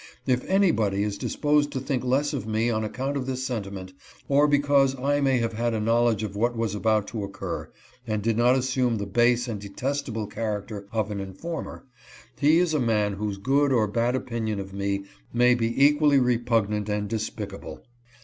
If 0.25 0.43
anybody 0.49 1.03
is 1.03 1.15
disposed 1.19 1.71
to 1.73 1.79
think 1.79 2.03
less 2.03 2.33
of 2.33 2.47
me 2.47 2.71
on 2.71 2.83
account 2.83 3.15
of 3.15 3.27
this 3.27 3.45
sentiment, 3.45 3.93
or 4.27 4.47
because 4.47 4.97
I 4.97 5.21
may 5.21 5.37
have 5.37 5.53
had 5.53 5.75
a 5.75 5.79
knowledge 5.79 6.23
of 6.23 6.35
what 6.35 6.57
was 6.57 6.73
about 6.73 7.05
to 7.09 7.23
occur, 7.23 7.69
and 8.07 8.23
did 8.23 8.35
not 8.35 8.55
assume 8.55 8.97
the 8.97 9.05
base 9.05 9.47
and 9.47 9.61
detestable 9.61 10.25
character 10.25 10.87
of 10.91 11.11
an 11.11 11.19
informer, 11.19 11.85
he 12.39 12.57
is 12.57 12.73
a 12.73 12.79
man 12.79 13.13
whose 13.13 13.37
good 13.37 13.71
or 13.71 13.85
bad 13.85 14.15
opinion 14.15 14.59
of 14.59 14.73
me 14.73 15.03
may 15.31 15.53
be 15.53 15.85
equally 15.85 16.17
repugnant 16.17 16.89
and 16.89 17.07
despicable. 17.07 17.83